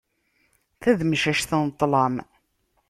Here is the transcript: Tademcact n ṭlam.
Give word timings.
Tademcact 0.81 1.51
n 1.63 1.69
ṭlam. 1.79 2.15